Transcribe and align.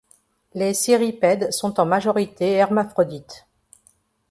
Les 0.55 0.73
Cirripèdes 0.73 1.51
sont 1.53 1.79
en 1.79 1.85
majorité 1.85 2.53
hermaphrodites. 2.53 3.45